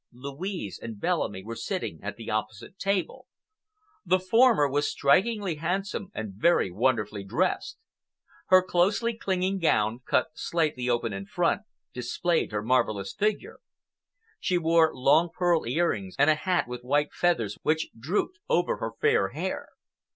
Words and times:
Louise 0.11 0.79
and 0.81 0.99
Bellamy 0.99 1.43
were 1.43 1.55
sitting 1.55 1.99
at 2.01 2.15
the 2.15 2.31
opposite 2.31 2.79
table. 2.79 3.27
The 4.03 4.19
former 4.19 4.67
was 4.67 4.89
strikingly 4.89 5.57
handsome 5.57 6.09
and 6.15 6.33
very 6.33 6.71
wonderfully 6.71 7.23
dressed. 7.23 7.77
Her 8.47 8.63
closely 8.65 9.15
clinging 9.15 9.59
gown, 9.59 9.99
cut 10.07 10.29
slightly 10.33 10.89
open 10.89 11.13
in 11.13 11.27
front, 11.27 11.61
displayed 11.93 12.51
her 12.51 12.63
marvelous 12.63 13.13
figure. 13.13 13.59
She 14.39 14.57
wore 14.57 14.89
long 14.95 15.29
pearl 15.31 15.67
earrings, 15.67 16.15
and 16.17 16.31
a 16.31 16.35
hat 16.35 16.67
with 16.67 16.81
white 16.81 17.13
feathers 17.13 17.59
which 17.61 17.89
drooped 17.95 18.39
over 18.49 18.77
her 18.77 18.93
fair 18.99 19.27
hair. 19.29 19.69